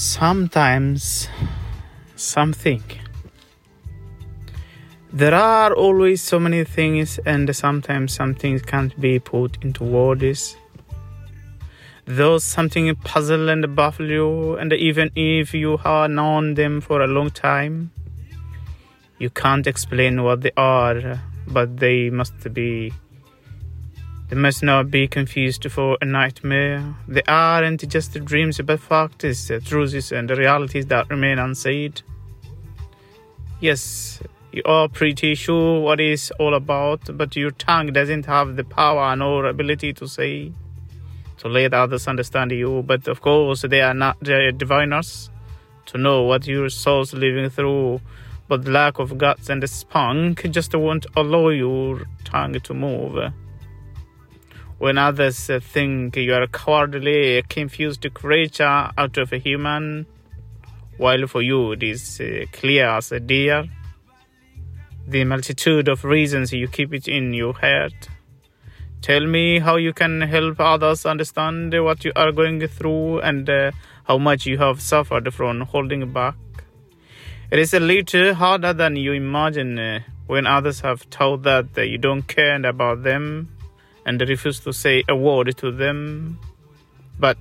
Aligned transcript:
sometimes 0.00 1.28
something. 2.16 2.82
There 5.12 5.34
are 5.34 5.74
always 5.74 6.22
so 6.22 6.40
many 6.40 6.64
things, 6.64 7.20
and 7.26 7.54
sometimes 7.54 8.14
some 8.14 8.34
things 8.34 8.62
can't 8.62 8.98
be 8.98 9.18
put 9.18 9.62
into 9.62 9.84
words. 9.84 10.56
Those 12.06 12.44
something 12.44 12.94
puzzle 12.96 13.50
and 13.50 13.76
baffle 13.76 14.08
you, 14.08 14.56
and 14.56 14.72
even 14.72 15.10
if 15.16 15.52
you 15.52 15.76
have 15.76 16.10
known 16.10 16.54
them 16.54 16.80
for 16.80 17.02
a 17.02 17.06
long 17.06 17.28
time, 17.30 17.90
you 19.18 19.28
can't 19.28 19.66
explain 19.66 20.22
what 20.22 20.40
they 20.40 20.52
are, 20.56 21.20
but 21.46 21.76
they 21.76 22.08
must 22.08 22.54
be. 22.54 22.90
They 24.30 24.36
must 24.36 24.62
not 24.62 24.92
be 24.92 25.08
confused 25.08 25.68
for 25.72 25.98
a 26.00 26.04
nightmare. 26.04 26.94
They 27.08 27.22
aren't 27.26 27.88
just 27.88 28.12
dreams, 28.24 28.60
but 28.60 28.78
facts, 28.78 29.50
truths, 29.64 30.12
and 30.12 30.30
realities 30.30 30.86
that 30.86 31.10
remain 31.10 31.40
unsaid. 31.40 32.02
Yes, 33.58 34.22
you 34.52 34.62
are 34.64 34.88
pretty 34.88 35.34
sure 35.34 35.80
what 35.80 35.98
it's 35.98 36.30
all 36.38 36.54
about, 36.54 37.00
but 37.18 37.34
your 37.34 37.50
tongue 37.50 37.88
doesn't 37.88 38.26
have 38.26 38.54
the 38.54 38.62
power 38.62 39.16
nor 39.16 39.46
ability 39.46 39.94
to 39.94 40.06
say, 40.06 40.52
to 41.38 41.48
let 41.48 41.74
others 41.74 42.06
understand 42.06 42.52
you. 42.52 42.84
But 42.86 43.08
of 43.08 43.20
course, 43.20 43.62
they 43.62 43.80
are 43.80 43.94
not 43.94 44.20
the 44.20 44.52
diviners 44.56 45.28
to 45.86 45.98
know 45.98 46.22
what 46.22 46.46
your 46.46 46.68
soul's 46.68 47.12
living 47.12 47.50
through. 47.50 48.00
But 48.46 48.64
lack 48.66 49.00
of 49.00 49.18
guts 49.18 49.48
and 49.48 49.68
spunk 49.68 50.48
just 50.50 50.72
won't 50.72 51.06
allow 51.16 51.48
your 51.48 52.02
tongue 52.24 52.60
to 52.60 52.74
move. 52.74 53.32
When 54.80 54.96
others 54.96 55.50
think 55.60 56.16
you 56.16 56.32
are 56.32 56.44
a 56.44 56.48
cowardly, 56.48 57.42
confused 57.50 58.06
creature 58.14 58.90
out 58.96 59.18
of 59.18 59.30
a 59.30 59.36
human, 59.36 60.06
while 60.96 61.26
for 61.26 61.42
you 61.42 61.72
it 61.72 61.82
is 61.82 62.18
uh, 62.18 62.46
clear 62.50 62.86
as 62.86 63.12
a 63.12 63.20
deer 63.20 63.68
the 65.06 65.24
multitude 65.24 65.86
of 65.86 66.02
reasons 66.02 66.54
you 66.54 66.66
keep 66.66 66.94
it 66.94 67.08
in 67.08 67.34
your 67.34 67.52
head. 67.58 67.92
Tell 69.02 69.26
me 69.26 69.58
how 69.58 69.76
you 69.76 69.92
can 69.92 70.22
help 70.22 70.58
others 70.58 71.04
understand 71.04 71.74
what 71.84 72.02
you 72.06 72.12
are 72.16 72.32
going 72.32 72.66
through 72.66 73.20
and 73.20 73.50
uh, 73.50 73.72
how 74.04 74.16
much 74.16 74.46
you 74.46 74.56
have 74.56 74.80
suffered 74.80 75.34
from 75.34 75.60
holding 75.60 76.10
back. 76.10 76.36
It 77.50 77.58
is 77.58 77.74
a 77.74 77.80
little 77.80 78.32
harder 78.32 78.72
than 78.72 78.96
you 78.96 79.12
imagine 79.12 79.78
uh, 79.78 80.00
when 80.26 80.46
others 80.46 80.80
have 80.80 81.10
told 81.10 81.42
that 81.42 81.66
uh, 81.76 81.82
you 81.82 81.98
don't 81.98 82.22
care 82.22 82.64
about 82.64 83.02
them 83.02 83.50
and 84.06 84.20
refuse 84.20 84.60
to 84.60 84.72
say 84.72 85.02
a 85.08 85.16
word 85.16 85.56
to 85.58 85.70
them. 85.70 86.38
But 87.18 87.36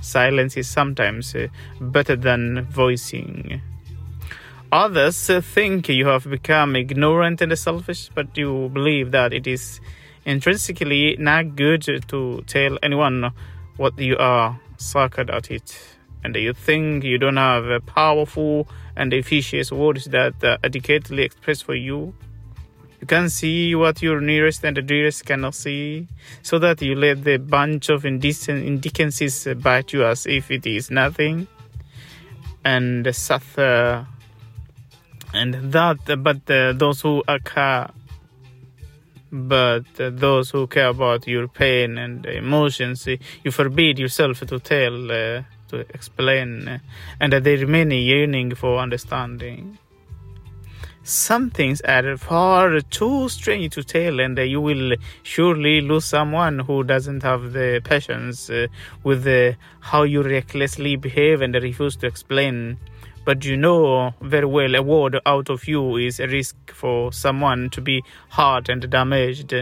silence 0.00 0.56
is 0.56 0.68
sometimes 0.68 1.34
uh, 1.34 1.48
better 1.80 2.16
than 2.16 2.66
voicing. 2.70 3.60
Others 4.70 5.30
think 5.54 5.88
you 5.88 6.06
have 6.06 6.28
become 6.28 6.74
ignorant 6.74 7.40
and 7.40 7.56
selfish, 7.56 8.10
but 8.14 8.36
you 8.36 8.68
believe 8.72 9.12
that 9.12 9.32
it 9.32 9.46
is 9.46 9.80
intrinsically 10.24 11.16
not 11.18 11.54
good 11.54 11.82
to 12.08 12.42
tell 12.46 12.78
anyone 12.82 13.32
what 13.76 13.98
you 13.98 14.16
are 14.18 14.58
suckered 14.76 15.32
at 15.32 15.50
it. 15.50 15.78
And 16.24 16.34
you 16.36 16.54
think 16.54 17.04
you 17.04 17.18
don't 17.18 17.36
have 17.36 17.84
powerful 17.86 18.66
and 18.96 19.12
efficacious 19.12 19.70
words 19.70 20.06
that 20.06 20.42
are 20.42 20.58
adequately 20.64 21.22
express 21.22 21.60
for 21.60 21.74
you. 21.74 22.14
You 23.04 23.06
can 23.06 23.28
see 23.28 23.74
what 23.74 24.00
your 24.00 24.22
nearest 24.22 24.64
and 24.64 24.86
dearest 24.86 25.26
cannot 25.26 25.54
see, 25.54 26.08
so 26.40 26.58
that 26.60 26.80
you 26.80 26.94
let 26.94 27.22
the 27.22 27.36
bunch 27.36 27.90
of 27.90 28.06
indecent 28.06 28.64
indecencies 28.64 29.46
bite 29.60 29.92
you 29.92 30.06
as 30.06 30.24
if 30.24 30.50
it 30.50 30.64
is 30.64 30.90
nothing. 30.90 31.46
And 32.64 33.14
suffer 33.14 34.06
and 35.34 35.52
that 35.70 35.98
but 36.22 36.50
uh, 36.50 36.72
those 36.72 37.02
who 37.02 37.22
are 37.28 37.40
care 37.40 37.90
but 39.30 39.84
uh, 40.00 40.08
those 40.08 40.48
who 40.48 40.66
care 40.66 40.88
about 40.88 41.26
your 41.26 41.46
pain 41.46 41.98
and 41.98 42.24
emotions 42.24 43.06
you 43.06 43.50
forbid 43.50 43.98
yourself 43.98 44.40
to 44.40 44.58
tell 44.58 45.12
uh, 45.12 45.42
to 45.68 45.80
explain 45.92 46.68
uh, 46.68 46.78
and 47.20 47.34
they 47.34 47.56
remain 47.56 47.90
yearning 47.90 48.54
for 48.54 48.78
understanding 48.78 49.76
some 51.04 51.50
things 51.50 51.80
are 51.82 52.16
far 52.16 52.80
too 52.80 53.28
strange 53.28 53.74
to 53.74 53.84
tell 53.84 54.20
and 54.20 54.38
you 54.38 54.60
will 54.60 54.96
surely 55.22 55.80
lose 55.80 56.06
someone 56.06 56.58
who 56.58 56.82
doesn't 56.82 57.22
have 57.22 57.52
the 57.52 57.80
patience 57.84 58.48
uh, 58.48 58.66
with 59.02 59.28
how 59.80 60.02
you 60.02 60.22
recklessly 60.22 60.96
behave 60.96 61.42
and 61.42 61.54
refuse 61.54 61.94
to 61.94 62.06
explain 62.06 62.78
but 63.24 63.44
you 63.44 63.56
know 63.56 64.14
very 64.20 64.46
well 64.46 64.74
a 64.74 64.82
word 64.82 65.18
out 65.24 65.48
of 65.48 65.66
you 65.66 65.96
is 65.96 66.20
a 66.20 66.26
risk 66.26 66.56
for 66.70 67.12
someone 67.12 67.70
to 67.70 67.80
be 67.80 68.02
hurt 68.30 68.68
and 68.68 68.88
damaged. 68.90 69.54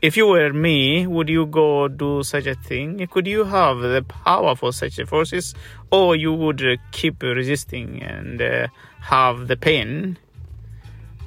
If 0.00 0.16
you 0.16 0.26
were 0.28 0.52
me, 0.52 1.06
would 1.06 1.28
you 1.28 1.46
go 1.46 1.88
do 1.88 2.22
such 2.22 2.46
a 2.46 2.54
thing? 2.54 3.06
Could 3.08 3.26
you 3.26 3.44
have 3.44 3.78
the 3.80 4.02
power 4.02 4.54
for 4.54 4.72
such 4.72 5.00
forces, 5.06 5.54
or 5.90 6.14
you 6.14 6.32
would 6.32 6.62
keep 6.92 7.22
resisting 7.22 8.02
and 8.02 8.40
uh, 8.40 8.68
have 9.00 9.48
the 9.48 9.56
pain? 9.56 10.18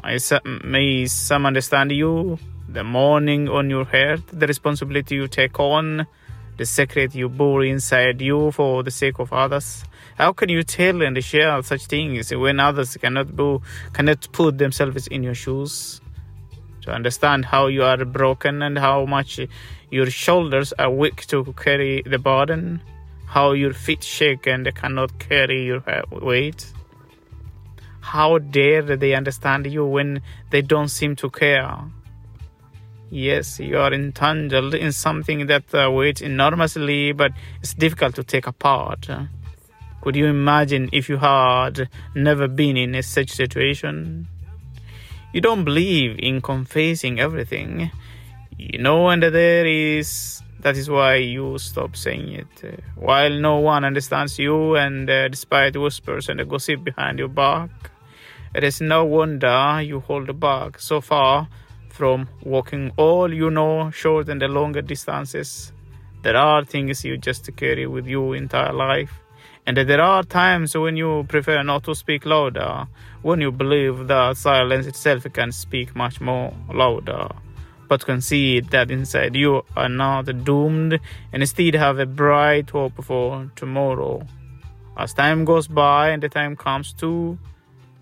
I 0.04 0.18
may 0.64 1.06
some 1.06 1.46
understand 1.46 1.92
you, 1.92 2.40
the 2.68 2.84
mourning 2.84 3.48
on 3.50 3.70
your 3.70 3.86
heart, 3.86 4.22
the 4.28 4.48
responsibility 4.48 5.16
you 5.16 5.28
take 5.28 5.60
on, 5.60 6.08
the 6.58 6.66
secret 6.66 7.14
you 7.14 7.30
bore 7.30 7.64
inside 7.64 8.20
you 8.20 8.52
for 8.52 8.84
the 8.84 8.92
sake 8.92 9.20
of 9.20 9.32
others. 9.32 9.84
How 10.16 10.34
can 10.34 10.50
you 10.50 10.64
tell 10.64 11.02
and 11.02 11.24
share 11.24 11.62
such 11.62 11.86
things 11.86 12.34
when 12.34 12.60
others 12.60 12.98
cannot 12.98 13.36
do, 13.36 13.62
cannot 13.94 14.28
put 14.32 14.58
themselves 14.58 15.08
in 15.08 15.24
your 15.24 15.36
shoes? 15.36 16.02
To 16.84 16.92
understand 16.92 17.46
how 17.46 17.68
you 17.68 17.84
are 17.84 18.04
broken 18.04 18.64
and 18.64 18.80
how 18.80 19.06
much 19.06 19.40
your 19.92 20.08
shoulders 20.08 20.74
are 20.80 20.90
weak 20.90 21.28
to 21.28 21.54
carry 21.54 22.02
the 22.02 22.18
burden, 22.18 22.82
how 23.28 23.52
your 23.52 23.74
feet 23.74 24.04
shake 24.04 24.48
and 24.48 24.74
cannot 24.74 25.20
carry 25.20 25.64
your 25.64 25.84
weight. 26.12 26.66
How 28.02 28.40
dare 28.40 28.82
they 28.82 29.14
understand 29.14 29.66
you 29.72 29.86
when 29.86 30.22
they 30.50 30.62
don't 30.62 30.90
seem 30.90 31.16
to 31.18 31.30
care? 31.30 31.78
Yes, 33.10 33.60
you 33.60 33.78
are 33.78 33.94
entangled 33.94 34.74
in 34.74 34.92
something 34.92 35.48
that 35.48 35.74
uh, 35.74 35.92
weighs 35.92 36.22
enormously, 36.22 37.12
but 37.12 37.32
it's 37.62 37.74
difficult 37.74 38.16
to 38.16 38.24
take 38.24 38.48
apart. 38.48 39.10
Could 40.02 40.16
you 40.16 40.26
imagine 40.26 40.90
if 40.92 41.10
you 41.10 41.18
had 41.18 41.90
never 42.16 42.48
been 42.48 42.78
in 42.78 42.96
a 42.96 43.04
such 43.04 43.30
situation? 43.30 44.28
You 45.34 45.42
don't 45.42 45.64
believe 45.64 46.18
in 46.20 46.42
confessing 46.42 47.20
everything, 47.20 47.92
you 48.58 48.80
know, 48.80 49.10
and 49.10 49.22
there 49.22 49.66
is 49.66 50.42
that 50.62 50.78
is 50.78 50.90
why 50.90 51.16
you 51.16 51.58
stop 51.58 51.96
saying 51.96 52.30
it. 52.30 52.64
Uh, 52.64 52.78
while 52.96 53.30
no 53.30 53.58
one 53.58 53.84
understands 53.84 54.40
you, 54.40 54.76
and 54.76 55.10
uh, 55.10 55.28
despite 55.28 55.76
whispers 55.76 56.30
and 56.30 56.48
gossip 56.50 56.84
behind 56.84 57.20
your 57.20 57.28
back, 57.28 57.70
it 58.56 58.64
is 58.64 58.82
no 58.82 59.06
wonder 59.06 59.82
you 59.84 60.00
hold 60.00 60.40
back 60.40 60.80
so 60.80 61.02
far 61.02 61.48
from 61.90 62.28
walking 62.44 62.92
all 62.98 63.34
you 63.34 63.50
know, 63.50 63.92
short 63.92 64.30
and 64.30 64.42
the 64.42 64.48
longer 64.48 64.82
distances. 64.82 65.72
There 66.24 66.38
are 66.38 66.64
things 66.64 67.04
you 67.04 67.18
just 67.18 67.50
carry 67.56 67.88
with 67.88 68.08
you 68.08 68.34
entire 68.34 68.74
life 68.74 69.22
and 69.68 69.78
there 69.78 70.02
are 70.02 70.24
times 70.24 70.76
when 70.76 70.98
you 70.98 71.24
prefer 71.30 71.62
not 71.62 71.84
to 71.84 71.94
speak 71.94 72.26
louder, 72.26 72.88
when 73.22 73.42
you 73.42 73.52
believe 73.52 74.08
that 74.08 74.38
silence 74.38 74.88
itself 74.88 75.26
can 75.34 75.52
speak 75.52 75.96
much 75.96 76.20
more 76.20 76.52
louder, 76.74 77.30
but 77.91 78.05
concede 78.05 78.69
that 78.71 78.91
inside 78.91 79.37
you 79.37 79.65
are 79.77 79.89
not 79.89 80.25
doomed 80.45 80.99
and 81.33 81.43
instead 81.43 81.75
have 81.75 81.99
a 81.99 82.07
bright 82.07 82.71
hope 82.71 83.05
for 83.05 83.51
tomorrow. 83.55 84.27
As 84.97 85.13
time 85.13 85.45
goes 85.45 85.69
by 85.69 86.09
and 86.09 86.23
the 86.23 86.29
time 86.29 86.57
comes 86.57 86.93
to, 86.95 87.39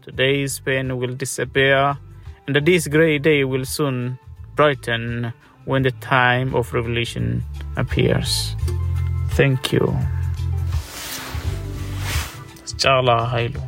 today's 0.02 0.60
pain 0.60 0.96
will 0.96 1.14
disappear, 1.14 1.98
and 2.46 2.56
this 2.64 2.86
grey 2.88 3.18
day 3.18 3.44
will 3.44 3.64
soon 3.64 4.18
brighten 4.54 5.32
when 5.64 5.82
the 5.82 5.90
time 5.92 6.54
of 6.54 6.72
revelation 6.72 7.42
appears. 7.76 8.54
Thank 9.30 9.72
you. 9.72 9.86
చాలా 12.84 13.16
హైలు 13.24 13.62